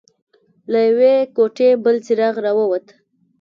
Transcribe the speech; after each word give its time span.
له 0.71 0.79
يوې 0.89 1.15
کوټې 1.35 1.69
بل 1.83 1.95
څراغ 2.05 2.35
راووت. 2.45 2.85